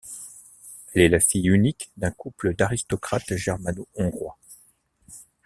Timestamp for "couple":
2.09-2.55